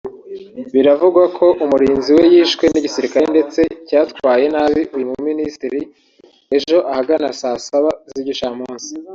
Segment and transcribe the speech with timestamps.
[0.73, 5.81] biravugwa ko umurinzi we yishwe n’igisirikare ndetse cyatwaye nabi uyu Minisitiri
[6.57, 8.91] ejo ahagana saa saba z’igicamunsi